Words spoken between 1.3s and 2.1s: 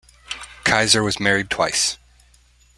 twice.